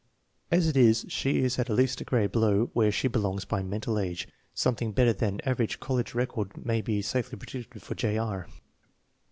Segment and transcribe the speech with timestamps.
[0.49, 3.99] As it is she is at least a grade below where she belongs by mental
[3.99, 4.27] age.
[4.51, 8.17] Something better than an average college record may be safely predicted for J.
[8.17, 8.47] R.